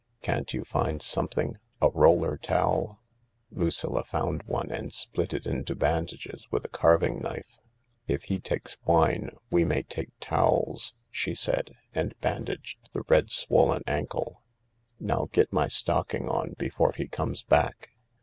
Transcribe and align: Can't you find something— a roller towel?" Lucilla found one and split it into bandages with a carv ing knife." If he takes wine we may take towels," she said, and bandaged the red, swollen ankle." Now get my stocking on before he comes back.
Can't 0.23 0.51
you 0.51 0.63
find 0.63 0.99
something— 0.99 1.57
a 1.79 1.91
roller 1.91 2.35
towel?" 2.35 2.99
Lucilla 3.51 4.03
found 4.03 4.41
one 4.47 4.71
and 4.71 4.91
split 4.91 5.31
it 5.31 5.45
into 5.45 5.75
bandages 5.75 6.47
with 6.49 6.65
a 6.65 6.69
carv 6.69 7.03
ing 7.03 7.19
knife." 7.21 7.59
If 8.07 8.23
he 8.23 8.39
takes 8.39 8.77
wine 8.83 9.29
we 9.51 9.63
may 9.63 9.83
take 9.83 10.09
towels," 10.19 10.95
she 11.11 11.35
said, 11.35 11.75
and 11.93 12.19
bandaged 12.19 12.79
the 12.93 13.03
red, 13.09 13.29
swollen 13.29 13.83
ankle." 13.85 14.41
Now 14.99 15.29
get 15.31 15.53
my 15.53 15.67
stocking 15.67 16.27
on 16.27 16.53
before 16.57 16.93
he 16.97 17.07
comes 17.07 17.43
back. 17.43 17.89